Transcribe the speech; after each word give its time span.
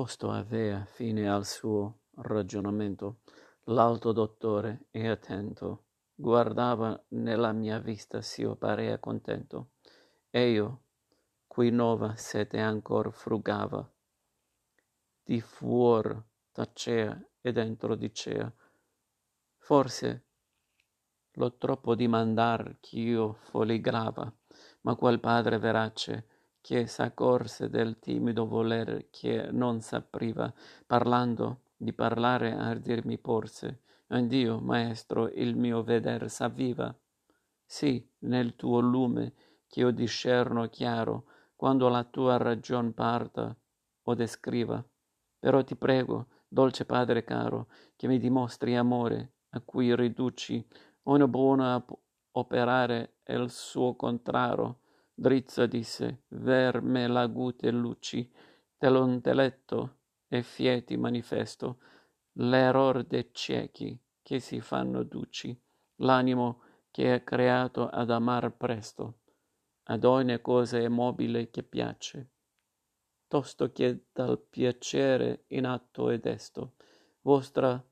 Posto 0.00 0.30
avea 0.30 0.86
fine 0.86 1.28
al 1.28 1.44
suo 1.44 2.04
ragionamento, 2.22 3.20
l'alto 3.64 4.12
dottore 4.12 4.86
e 4.90 5.06
attento 5.06 5.88
guardava 6.14 6.98
nella 7.08 7.52
mia 7.52 7.78
vista 7.80 8.22
s'io 8.22 8.56
parea 8.56 8.98
contento. 8.98 9.72
E 10.30 10.52
io 10.52 10.84
cui 11.46 11.68
nova 11.68 12.16
sete 12.16 12.58
ancor 12.58 13.12
frugava 13.12 13.86
di 15.22 15.38
fuor 15.42 16.24
tacea 16.50 17.22
e 17.42 17.52
dentro 17.52 17.94
dicea 17.94 18.50
forse 19.58 20.28
lo 21.32 21.58
troppo 21.58 21.94
dimandar 21.94 22.78
ch'io 22.80 23.34
foligrava 23.34 24.34
ma 24.80 24.94
quel 24.94 25.20
padre 25.20 25.58
verace 25.58 26.39
che 26.60 26.86
s'accorse 26.86 27.68
del 27.68 27.98
timido 27.98 28.46
voler 28.46 29.08
che 29.10 29.48
non 29.50 29.80
s'apriva 29.80 30.52
parlando 30.86 31.62
di 31.76 31.92
parlare 31.92 32.52
ardir 32.52 33.04
mi 33.06 33.18
porse 33.18 33.80
andio 34.08 34.60
maestro 34.60 35.28
il 35.28 35.56
mio 35.56 35.82
veder 35.82 36.28
s'avviva. 36.30 36.94
Sì 37.64 38.06
nel 38.20 38.56
tuo 38.56 38.80
lume 38.80 39.34
ch'io 39.66 39.90
discerno 39.90 40.68
chiaro 40.68 41.26
quando 41.54 41.88
la 41.88 42.04
tua 42.04 42.36
ragion 42.36 42.92
parta 42.92 43.56
o 44.02 44.14
descriva. 44.14 44.84
Però 45.38 45.62
ti 45.62 45.76
prego 45.76 46.26
dolce 46.48 46.84
padre 46.84 47.22
caro 47.22 47.68
che 47.96 48.08
mi 48.08 48.18
dimostri 48.18 48.76
amore 48.76 49.34
a 49.50 49.60
cui 49.60 49.94
riduci 49.94 50.66
ogni 51.04 51.26
buono 51.28 51.84
operare 52.32 53.18
e 53.22 53.38
l 53.38 53.50
suo 53.50 53.94
contraro 53.94 54.80
drizza 55.20 55.66
disse 55.66 56.22
ver 56.28 56.80
me 56.80 57.06
l'agute 57.06 57.70
luci 57.70 58.26
dello 58.78 59.06
intelletto 59.06 59.98
e 60.28 60.42
fieti 60.42 60.96
manifesto. 60.96 61.78
L'error 62.34 63.04
de 63.04 63.28
ciechi 63.30 64.00
che 64.22 64.40
si 64.40 64.60
fanno 64.62 65.02
duci 65.02 65.54
l'animo 65.96 66.62
che 66.90 67.14
è 67.14 67.22
creato 67.22 67.86
ad 67.86 68.10
amar 68.10 68.56
presto. 68.56 69.18
Ad 69.84 70.04
ogne 70.04 70.40
cosa 70.40 70.78
è 70.78 70.88
mobile 70.88 71.50
che 71.50 71.64
piace. 71.64 72.30
Tosto 73.28 73.72
che 73.72 74.06
dal 74.12 74.40
piacere 74.40 75.44
in 75.48 75.66
atto 75.66 76.08
è 76.08 76.18
desto. 76.18 76.76
Vostra 77.20 77.82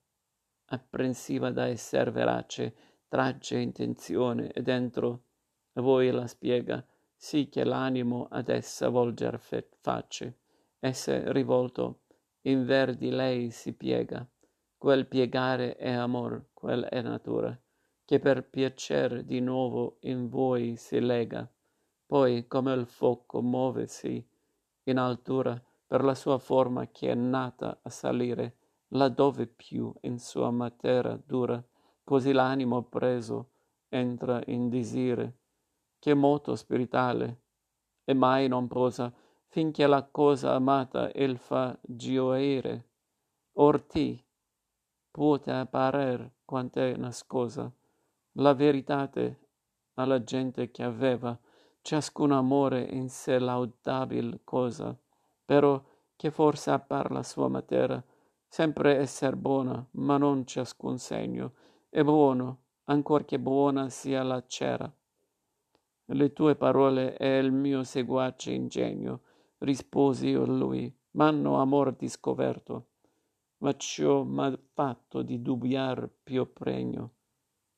apprensiva 0.71 1.51
da 1.51 1.67
esser 1.67 2.11
verace 2.11 2.75
tragge 3.07 3.59
intenzione 3.59 4.51
e 4.51 4.63
dentro 4.63 5.25
voi 5.75 6.11
la 6.11 6.27
spiega 6.27 6.83
sì 7.21 7.49
che 7.49 7.65
l'animo 7.65 8.29
ad 8.31 8.49
essa 8.49 8.89
volger 8.89 9.41
face 9.41 10.39
esse 10.79 11.33
rivolto 11.33 12.03
in 12.43 12.65
ver 12.65 12.95
di 12.95 13.11
lei 13.11 13.51
si 13.51 13.73
piega. 13.73 14.25
Quel 14.77 15.09
piegare 15.09 15.75
è 15.75 15.91
amor 15.91 16.51
quel 16.55 16.85
è 16.85 17.03
natura 17.03 17.59
che 18.05 18.21
per 18.21 18.49
piacer 18.49 19.25
di 19.25 19.41
nuovo 19.41 19.97
in 20.03 20.29
voi 20.29 20.77
si 20.77 21.01
lega. 21.01 21.47
Poi 22.07 22.47
come 22.47 22.73
il 22.73 22.87
foco 22.87 23.43
movesi 23.43 24.25
in 24.85 24.97
altura 24.97 25.61
per 25.87 26.05
la 26.05 26.15
sua 26.15 26.39
forma 26.39 26.87
che 26.87 27.11
è 27.11 27.15
nata 27.15 27.81
a 27.83 27.91
salire 27.91 28.57
là 28.93 29.09
dove 29.09 29.47
più 29.49 29.93
in 30.03 30.19
sua 30.21 30.51
matera 30.51 31.21
dura 31.27 31.63
così 32.05 32.33
l'animo 32.33 32.85
preso 32.85 33.51
entra 33.89 34.41
in 34.47 34.69
disire 34.69 35.37
che 35.99 36.15
moto 36.15 36.55
spiritale. 36.55 37.43
E 38.05 38.15
mai 38.15 38.49
non 38.49 38.67
posa 38.69 39.13
finché 39.49 39.87
la 39.87 40.03
cosa 40.05 40.55
amata 40.55 41.11
il 41.15 41.39
fa 41.39 41.79
gioire 41.83 42.89
or 43.55 43.83
ti 43.83 44.23
puote 45.11 45.51
apparer 45.51 46.33
quant'è 46.45 46.97
nascosa 46.97 47.71
la 48.33 48.55
veritate 48.55 49.47
alla 49.95 50.23
gente 50.23 50.71
che 50.71 50.83
aveva 50.83 51.37
ciascun 51.81 52.33
amore 52.33 52.83
in 52.83 53.09
sé 53.09 53.39
laudabil 53.39 54.41
cosa 54.45 54.97
però 55.45 55.83
che 56.15 56.31
forse 56.31 56.71
appar 56.71 57.11
la 57.11 57.23
sua 57.23 57.49
matera 57.49 58.03
sempre 58.47 58.99
esser 58.99 59.35
buona 59.35 59.85
ma 59.93 60.19
non 60.19 60.47
ciascun 60.47 60.99
segno 60.99 61.55
è 61.89 62.03
buono 62.03 62.65
ancor 62.85 63.25
che 63.25 63.39
buona 63.39 63.89
sia 63.89 64.23
la 64.23 64.45
cera 64.47 64.93
le 66.11 66.33
tue 66.33 66.57
parole 66.57 67.17
e 67.17 67.39
il 67.39 67.53
mio 67.53 67.83
seguace 67.83 68.53
ingegno 68.53 69.23
risposi 69.59 70.29
io 70.29 70.43
a 70.43 70.47
lui 70.47 70.95
m'hanno 71.13 71.61
amor 71.61 71.97
discoverto. 71.97 72.87
Ma 73.59 73.77
ciò 73.77 74.23
m'ha 74.23 74.57
fatto 74.73 75.23
di 75.23 75.43
dubbiar 75.43 76.09
più 76.23 76.53
pregno 76.53 77.15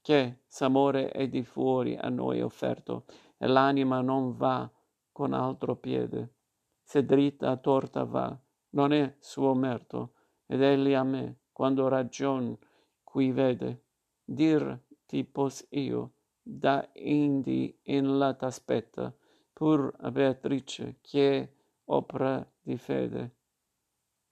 che 0.02 0.40
s'amore 0.46 1.10
è 1.10 1.28
di 1.28 1.42
fuori 1.42 1.96
a 1.96 2.08
noi 2.08 2.40
offerto 2.40 3.04
e 3.36 3.46
l'anima 3.46 4.00
non 4.00 4.32
va 4.32 4.70
con 5.12 5.32
altro 5.32 5.76
piede. 5.76 6.34
Se 6.82 7.04
dritta 7.04 7.56
torta 7.56 8.04
va 8.04 8.38
non 8.70 8.92
è 8.92 9.16
suo 9.18 9.54
merto 9.54 10.14
ed 10.46 10.62
egli 10.62 10.94
a 10.94 11.02
me 11.02 11.40
quando 11.52 11.88
ragion 11.88 12.56
qui 13.02 13.32
vede 13.32 13.84
dir 14.24 14.78
ti 15.06 15.24
pos 15.24 15.66
io 15.70 16.12
da 16.52 16.88
indi 16.94 17.78
in 17.84 18.18
la 18.18 18.34
t'aspetta 18.34 19.14
pur 19.52 19.94
a 20.00 20.10
beatrice 20.10 20.96
che 21.00 21.54
opra 21.84 22.44
di 22.60 22.76
fede 22.76 23.36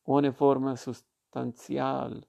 ogni 0.08 0.32
forma 0.32 0.74
sustanzial 0.74 2.26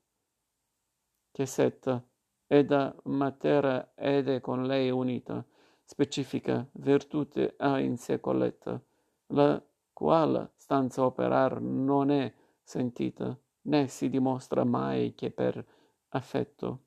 che 1.32 1.46
setta 1.46 2.06
e 2.46 2.66
da 2.66 2.96
matera 3.06 3.94
ed 3.96 4.30
è 4.30 4.40
con 4.42 4.66
lei 4.66 4.92
unita 4.92 5.44
specifica 5.84 6.68
virtute 6.74 7.56
ha 7.58 7.80
in 7.80 7.98
sé 7.98 8.20
colletta 8.20 8.80
la 9.28 9.60
qual 9.92 10.52
stanza 10.56 11.04
operar 11.04 11.60
non 11.62 12.12
è 12.12 12.32
sentita 12.62 13.36
né 13.62 13.88
si 13.88 14.08
dimostra 14.08 14.64
mai 14.64 15.16
che 15.16 15.32
per 15.32 15.66
affetto 16.10 16.86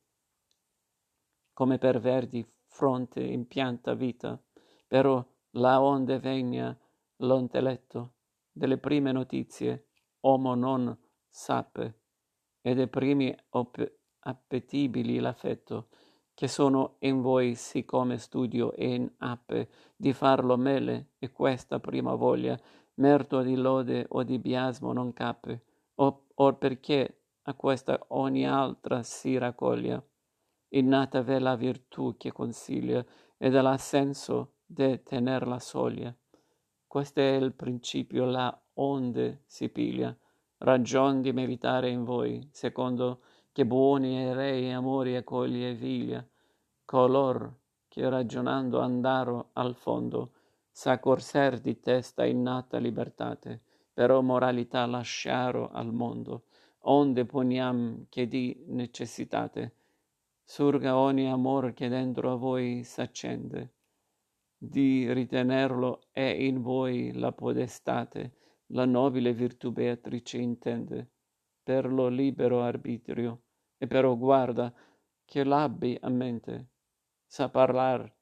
come 1.51 1.77
per 1.77 1.99
verdi 1.99 2.47
fronte 2.73 3.21
impianta 3.21 3.93
vita 3.93 4.41
però 4.87 5.23
là 5.51 5.79
onde 5.79 6.17
vegna 6.17 6.75
lo 7.17 7.37
intelletto 7.37 8.13
delle 8.51 8.79
prime 8.79 9.11
notizie 9.11 9.89
omo 10.21 10.55
non 10.55 10.97
sape 11.29 11.99
e 12.61 12.73
de 12.73 12.87
primi 12.87 13.35
appetibili 14.21 15.19
l'affetto 15.19 15.89
che 16.33 16.47
sono 16.47 16.95
in 16.99 17.21
voi 17.21 17.53
sì 17.53 17.85
come 17.85 18.17
studio 18.17 18.73
e 18.73 18.95
in 18.95 19.11
ape 19.17 19.69
di 19.95 20.11
farlo 20.11 20.57
mele 20.57 21.11
e 21.19 21.31
questa 21.31 21.79
prima 21.79 22.15
voglia 22.15 22.59
merto 22.95 23.43
di 23.43 23.55
lode 23.55 24.07
o 24.09 24.23
di 24.23 24.39
biasmo 24.39 24.93
non 24.93 25.13
cape 25.13 25.63
or 25.95 26.57
perché 26.57 27.21
a 27.43 27.53
questa 27.53 28.03
ogni 28.09 28.47
altra 28.47 29.03
si 29.03 29.37
raccoglia 29.37 30.03
innata 30.73 31.23
la 31.39 31.55
virtù 31.55 32.15
che 32.17 32.31
consiglia 32.31 33.03
ed 33.37 33.55
ha 33.55 33.77
senso 33.77 34.53
de 34.65 35.03
tener 35.03 35.47
la 35.47 35.59
soglia. 35.59 36.15
Questo 36.87 37.19
è 37.19 37.35
il 37.35 37.53
principio 37.53 38.25
là 38.25 38.55
onde 38.75 39.43
si 39.45 39.69
piglia. 39.69 40.15
Ragion 40.59 41.21
di 41.21 41.33
meritare 41.33 41.89
in 41.89 42.03
voi 42.03 42.47
secondo 42.51 43.21
che 43.51 43.65
buoni 43.65 44.21
e 44.21 44.33
rei 44.33 44.71
amori 44.71 45.15
accoglie 45.15 45.71
e 45.71 45.75
viglia. 45.75 46.25
Color 46.85 47.53
che 47.87 48.07
ragionando 48.09 48.79
andaro 48.79 49.49
al 49.53 49.75
fondo 49.75 50.31
s'accorser 50.71 51.59
di 51.59 51.79
testa 51.79 52.25
innata 52.25 52.77
libertate 52.77 53.61
però 53.93 54.21
moralità 54.21 54.85
lasciaro 54.85 55.69
al 55.71 55.93
mondo. 55.93 56.45
Onde 56.85 57.25
poniam 57.25 58.07
che 58.09 58.27
di 58.27 58.63
necessitate 58.67 59.75
surga 60.43 60.97
ogni 60.97 61.29
amor 61.29 61.73
che 61.73 61.87
dentro 61.87 62.31
a 62.31 62.35
voi 62.35 62.83
s'accende. 62.83 63.73
Di 64.57 65.11
ritenerlo 65.11 66.07
è 66.11 66.21
in 66.21 66.61
voi 66.61 67.11
la 67.13 67.31
podestate 67.31 68.35
la 68.67 68.85
nobile 68.85 69.33
virtù 69.33 69.71
beatrice 69.71 70.37
intende. 70.37 71.11
Per 71.63 71.91
lo 71.91 72.07
libero 72.07 72.61
arbitrio 72.61 73.43
e 73.77 73.87
però 73.87 74.15
guarda 74.17 74.73
che 75.23 75.43
l'abbi 75.43 75.97
a 76.01 76.09
mente 76.09 76.69
sa 77.25 77.49
parlar 77.49 78.13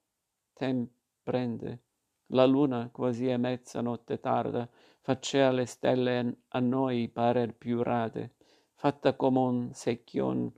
tem 0.54 0.88
prende. 1.24 1.84
La 2.28 2.46
luna 2.46 2.90
quasi 2.92 3.28
è 3.28 3.38
mezzanotte 3.38 4.20
tarda 4.20 4.70
facea 5.02 5.52
le 5.52 5.66
stelle 5.66 6.44
a 6.50 6.60
noi 6.60 7.10
parer 7.10 7.56
più 7.56 7.82
rade. 7.82 8.36
Fatta 8.74 9.16
come 9.16 9.40
un 9.40 9.74
secchion 9.74 10.52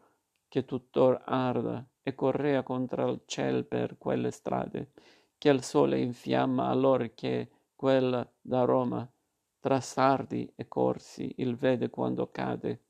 che 0.54 0.66
tuttor 0.66 1.20
arda 1.26 1.84
e 2.04 2.14
correa 2.14 2.62
contra 2.62 3.08
l 3.08 3.24
ciel 3.26 3.66
per 3.66 3.98
quelle 3.98 4.30
strade 4.30 4.92
che 5.40 5.50
il 5.50 5.64
sole 5.64 6.00
infiamma 6.00 6.68
allor 6.68 7.16
che 7.16 7.50
quella 7.76 8.32
da 8.40 8.64
roma 8.64 9.12
tra 9.60 9.82
sardi 9.82 10.48
e 10.56 10.68
corsi 10.68 11.34
il 11.38 11.56
vede 11.56 11.90
quando 11.90 12.30
cade, 12.30 12.84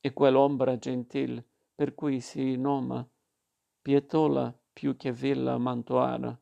e 0.00 0.12
quell'ombra 0.12 0.78
gentil 0.78 1.40
per 1.76 1.94
cui 1.94 2.18
si 2.18 2.56
noma 2.56 3.08
pietola 3.80 4.52
più 4.72 4.96
che 4.96 5.12
villa 5.12 5.58
mantuana, 5.58 6.36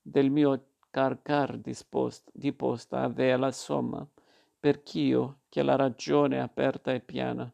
del 0.00 0.30
mio 0.30 0.74
carcar 0.90 1.58
dispost, 1.58 2.30
diposta 2.32 3.00
avea 3.00 3.36
la 3.36 3.50
somma, 3.50 4.08
perch'io, 4.60 5.40
che 5.48 5.64
la 5.64 5.74
ragione 5.74 6.40
aperta 6.40 6.92
e 6.92 7.00
piana, 7.00 7.52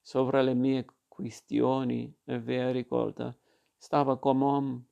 sovra 0.00 0.42
le 0.42 0.54
mie 0.54 0.84
quistioni 1.20 2.12
avea 2.26 2.70
ricolta, 2.72 3.36
stava 3.76 4.18
come 4.18 4.44
om 4.44 4.84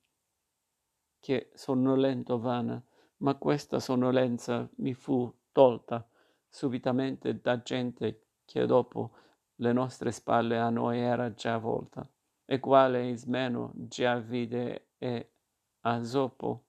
che 1.18 1.50
sonnolento 1.54 2.38
vana, 2.38 2.82
ma 3.18 3.34
questa 3.34 3.80
sonnolenza 3.80 4.68
mi 4.76 4.94
fu 4.94 5.32
tolta 5.50 6.08
subitamente 6.48 7.40
da 7.40 7.60
gente 7.62 8.26
che 8.44 8.66
dopo 8.66 9.12
le 9.56 9.72
nostre 9.72 10.12
spalle 10.12 10.58
a 10.58 10.70
noi 10.70 10.98
era 10.98 11.32
già 11.34 11.58
volta, 11.58 12.08
e 12.44 12.60
quale 12.60 13.08
ismeno 13.08 13.72
già 13.74 14.18
vide 14.18 14.90
e 14.98 15.32
a 15.80 16.04
zopo 16.04 16.66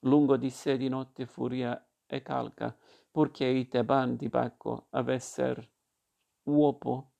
lungo 0.00 0.36
di 0.36 0.50
sé 0.50 0.76
di 0.76 0.88
notte 0.88 1.26
furia 1.26 1.86
e 2.06 2.22
calca, 2.22 2.76
purché 3.10 3.46
i 3.46 3.68
teban 3.68 4.16
di 4.16 4.28
Bacco 4.28 4.86
avesser 4.90 5.70
uopo, 6.44 7.13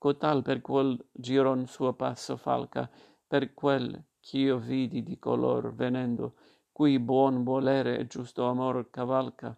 cotal 0.00 0.40
per 0.40 0.62
quel 0.62 0.98
giron 1.12 1.66
suo 1.66 1.92
passo 1.92 2.38
falca, 2.38 2.90
per 3.26 3.52
quel 3.52 4.02
ch'io 4.18 4.56
vidi 4.56 5.02
di 5.02 5.18
color 5.18 5.74
venendo, 5.74 6.36
cui 6.72 6.98
buon 6.98 7.44
volere 7.44 7.98
e 7.98 8.06
giusto 8.06 8.46
amor 8.46 8.88
cavalca, 8.88 9.54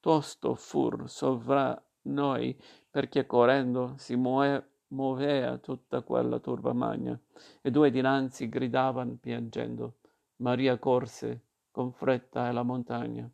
tosto 0.00 0.54
fur 0.56 1.08
sovra 1.08 1.80
noi, 2.02 2.60
perché 2.90 3.24
correndo 3.24 3.94
si 3.98 4.16
muove 4.16 4.70
movea 4.88 5.58
tutta 5.58 6.02
quella 6.02 6.40
turba 6.40 6.72
magna, 6.72 7.18
e 7.62 7.70
due 7.70 7.90
dinanzi 7.90 8.48
gridavan 8.48 9.20
piangendo. 9.20 9.98
Maria 10.38 10.76
corse 10.78 11.42
con 11.70 11.92
fretta 11.92 12.42
alla 12.42 12.62
montagna. 12.62 13.30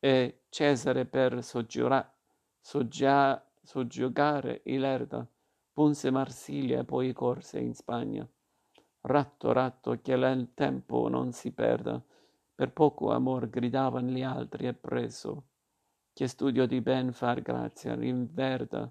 E 0.00 0.42
Cesare 0.48 1.06
per 1.06 1.42
soggiura, 1.42 2.16
soggia, 2.60 3.47
soggiogare 3.68 4.62
Ilerda 4.64 5.28
punse 5.74 6.10
Marsiglia 6.10 6.80
e 6.80 6.84
poi 6.84 7.12
corse 7.12 7.58
in 7.58 7.74
Spagna. 7.74 8.26
Ratto, 9.02 9.52
ratto, 9.52 10.00
che 10.00 10.14
il 10.14 10.52
tempo 10.54 11.08
non 11.08 11.32
si 11.32 11.52
perda, 11.52 12.02
per 12.54 12.72
poco 12.72 13.12
amor 13.12 13.50
gridavan 13.50 14.06
gli 14.06 14.22
altri 14.22 14.68
e 14.68 14.72
preso, 14.72 15.48
che 16.14 16.26
studio 16.28 16.66
di 16.66 16.80
ben 16.80 17.12
far 17.12 17.42
grazia 17.42 17.94
rinverda, 17.94 18.90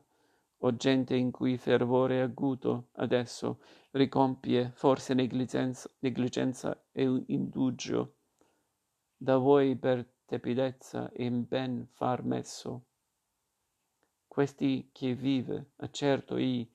o 0.60 0.76
gente 0.76 1.16
in 1.16 1.32
cui 1.32 1.58
fervore 1.58 2.22
aguto 2.22 2.90
adesso 2.98 3.62
ricompie 3.94 4.70
forse 4.76 5.16
negligenza, 5.16 5.90
negligenza 6.02 6.86
e 6.92 7.24
indugio 7.26 8.18
da 9.18 9.38
voi 9.38 9.76
per 9.76 10.08
tepidezza 10.28 11.10
in 11.16 11.48
ben 11.48 11.88
far 11.90 12.24
messo. 12.24 12.87
Questi 14.38 14.92
che 14.92 15.16
vive, 15.16 15.72
accerto 15.78 16.38
i, 16.38 16.72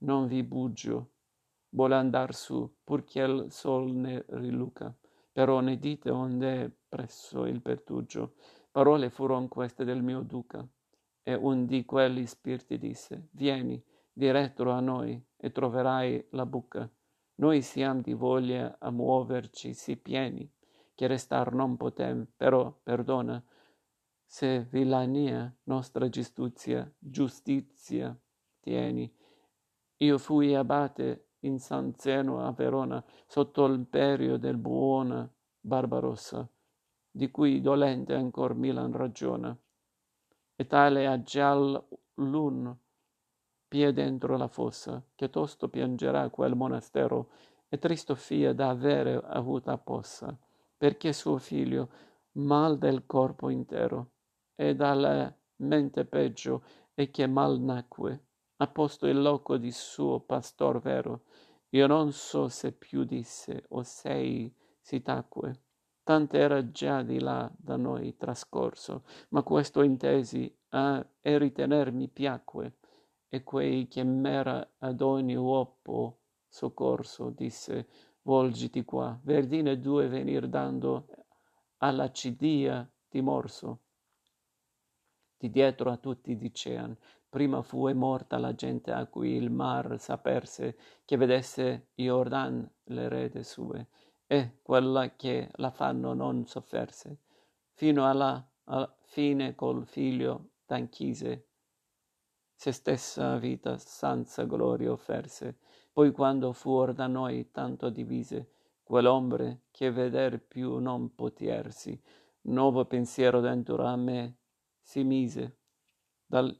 non 0.00 0.26
vi 0.26 0.42
buggio, 0.42 1.12
vuole 1.70 1.94
andar 1.94 2.34
su, 2.34 2.70
purché 2.84 3.22
il 3.22 3.46
sol 3.48 3.90
ne 3.94 4.22
riluca, 4.28 4.94
però 5.32 5.60
ne 5.60 5.78
dite 5.78 6.10
onde 6.10 6.70
presso 6.86 7.46
il 7.46 7.62
pertugio. 7.62 8.34
Parole 8.70 9.08
furon 9.08 9.48
queste 9.48 9.86
del 9.86 10.02
mio 10.02 10.20
duca, 10.20 10.68
e 11.22 11.32
un 11.32 11.64
di 11.64 11.86
quelli 11.86 12.26
spiriti 12.26 12.76
disse, 12.76 13.28
vieni, 13.30 13.82
diretto 14.12 14.68
a 14.68 14.80
noi, 14.80 15.18
e 15.38 15.52
troverai 15.52 16.22
la 16.32 16.44
buca. 16.44 16.86
Noi 17.36 17.62
siamo 17.62 18.02
di 18.02 18.12
voglia 18.12 18.76
a 18.78 18.90
muoverci 18.90 19.72
sì 19.72 19.96
pieni, 19.96 20.46
che 20.94 21.06
restar 21.06 21.54
non 21.54 21.78
potem, 21.78 22.26
però 22.36 22.78
perdona, 22.82 23.42
se 24.26 24.66
villania 24.70 25.54
nostra 25.64 26.08
giustizia, 26.08 26.92
giustizia 26.98 28.18
tieni. 28.60 29.10
Io 29.98 30.18
fui 30.18 30.54
abate 30.54 31.28
in 31.40 31.58
San 31.58 31.94
Zeno 31.96 32.44
a 32.44 32.52
Verona, 32.52 33.02
sotto 33.26 33.66
l'imperio 33.66 34.36
del 34.36 34.56
buona 34.56 35.30
Barbarossa, 35.60 36.48
di 37.10 37.30
cui 37.30 37.60
dolente 37.60 38.14
ancor 38.14 38.54
Milan 38.54 38.92
ragiona. 38.92 39.56
E 40.54 40.66
tale 40.66 41.06
ha 41.06 41.22
già 41.22 41.54
l'un 41.54 42.76
pie 43.68 43.92
dentro 43.92 44.36
la 44.36 44.48
fossa, 44.48 45.02
che 45.14 45.30
tosto 45.30 45.68
piangerà 45.68 46.28
quel 46.30 46.54
monastero, 46.54 47.30
e 47.68 47.78
tristo 47.78 48.14
fia 48.14 48.52
da 48.52 48.68
avere 48.68 49.20
avuta 49.24 49.76
possa 49.78 50.36
perché 50.76 51.12
suo 51.12 51.38
figlio, 51.38 51.88
mal 52.32 52.76
del 52.78 53.06
corpo 53.06 53.48
intero, 53.48 54.12
e 54.56 54.74
dalla 54.74 55.32
mente 55.58 56.04
peggio, 56.04 56.64
e 56.94 57.10
che 57.10 57.26
mal 57.26 57.60
nacque, 57.60 58.24
ha 58.56 58.66
posto 58.66 59.06
il 59.06 59.20
loco 59.20 59.58
di 59.58 59.70
suo 59.70 60.20
pastor 60.20 60.80
vero. 60.80 61.24
Io 61.70 61.86
non 61.86 62.10
so 62.12 62.48
se 62.48 62.72
più 62.72 63.04
disse 63.04 63.64
o 63.68 63.82
sei 63.82 64.52
si 64.80 65.02
tacque. 65.02 65.60
Tanto 66.02 66.36
era 66.36 66.70
già 66.70 67.02
di 67.02 67.18
là 67.18 67.50
da 67.56 67.76
noi 67.76 68.16
trascorso, 68.16 69.04
ma 69.30 69.42
questo 69.42 69.82
intesi 69.82 70.52
a, 70.70 71.04
e 71.20 71.38
ritener 71.38 71.92
mi 71.92 72.08
piacque, 72.08 72.78
e 73.28 73.42
quei 73.42 73.88
che 73.88 74.04
m'era 74.04 74.74
ad 74.78 75.00
ogni 75.00 75.34
uopo 75.34 76.20
soccorso, 76.48 77.30
disse, 77.30 77.88
volgiti 78.22 78.84
qua, 78.84 79.18
verdine 79.24 79.78
due 79.78 80.08
venir 80.08 80.48
dando 80.48 81.08
alla 81.78 82.10
cidia 82.12 82.88
di 83.08 83.20
morso. 83.20 83.80
Di 85.38 85.50
dietro 85.50 85.90
a 85.90 85.98
tutti 85.98 86.36
dicean, 86.36 86.96
prima 87.28 87.60
fu 87.60 87.92
morta 87.92 88.38
la 88.38 88.54
gente 88.54 88.90
a 88.90 89.04
cui 89.06 89.32
il 89.32 89.50
mar 89.50 90.00
s'aperse, 90.00 90.78
che 91.04 91.16
vedesse 91.16 91.88
Iordan 91.96 92.66
le 92.84 93.08
rete 93.08 93.42
sue, 93.42 93.88
e 94.26 94.58
quella 94.62 95.14
che 95.14 95.50
la 95.56 95.70
fanno 95.70 96.14
non 96.14 96.46
sofferse, 96.46 97.18
fino 97.72 98.08
alla, 98.08 98.42
alla 98.64 98.96
fine 99.02 99.54
col 99.54 99.86
figlio 99.86 100.52
t'anchise, 100.64 101.46
se 102.54 102.72
stessa 102.72 103.36
vita 103.36 103.76
senza 103.76 104.44
gloria 104.44 104.90
offerse, 104.90 105.58
poi 105.92 106.10
quando 106.12 106.54
fuor 106.54 106.94
da 106.94 107.06
noi 107.06 107.50
tanto 107.50 107.90
divise, 107.90 108.52
quell'ombre 108.82 109.64
che 109.70 109.90
veder 109.90 110.40
più 110.40 110.78
non 110.78 111.14
potiersi, 111.14 112.00
nuovo 112.42 112.86
pensiero 112.86 113.40
dentro 113.40 113.84
a 113.84 113.96
me 113.96 114.36
si 114.86 115.02
mise, 115.02 115.58
dal, 116.24 116.56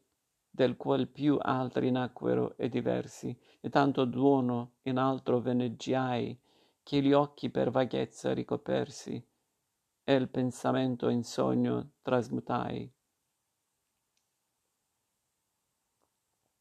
del 0.51 0.77
qual 0.77 1.07
più 1.07 1.39
altri 1.41 1.93
nacquero 1.93 2.57
e 2.57 2.69
diversi, 2.69 3.39
e 3.61 3.69
tanto 3.71 4.05
duono 4.05 4.79
in 4.83 4.97
altro 4.97 5.39
veneggiai, 5.39 6.37
che 6.83 7.01
gli 7.03 7.13
occhi 7.13 7.51
per 7.51 7.71
vaghezza 7.71 8.35
ricopersi, 8.35 9.25
e 10.03 10.15
il 10.15 10.29
pensamento 10.29 11.09
in 11.09 11.23
sogno 11.23 11.93
trasmutai. 12.03 12.93